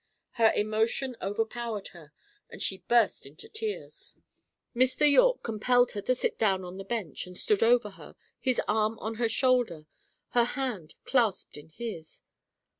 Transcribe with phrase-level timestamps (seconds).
[0.31, 2.11] Her emotion overpowered her,
[2.49, 4.15] and she burst into tears.
[4.75, 5.07] Mr.
[5.07, 8.97] Yorke compelled her to sit down on the bench, and stood over her his arm
[8.97, 9.85] on her shoulder,
[10.29, 12.23] her hand clasped in his.